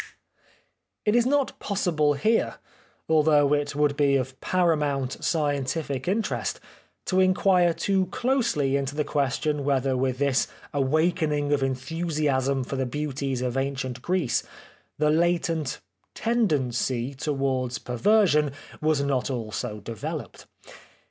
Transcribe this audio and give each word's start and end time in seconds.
It 1.05 1.15
is 1.15 1.27
not 1.27 1.59
possible 1.59 2.15
here, 2.15 2.55
although 3.07 3.53
it 3.53 3.75
would 3.75 3.95
be 3.95 4.15
of 4.15 4.41
paramount 4.41 5.23
scientific 5.23 6.07
interest, 6.07 6.59
to 7.05 7.19
inquire 7.19 7.71
too 7.71 8.07
closely 8.07 8.75
into 8.75 8.95
the 8.95 9.03
question 9.03 9.63
whether 9.63 9.95
with 9.95 10.17
this 10.17 10.47
awakening 10.73 11.53
of 11.53 11.61
enthusiasm 11.61 12.63
for 12.63 12.77
the 12.77 12.87
beauties 12.87 13.43
of 13.43 13.55
antique 13.55 14.01
Greece 14.01 14.41
the 14.97 15.11
latent 15.11 15.81
tendency 16.15 17.13
towards 17.13 17.77
perversion 17.77 18.53
was 18.81 19.01
not 19.01 19.29
also 19.29 19.81
developed. 19.81 20.47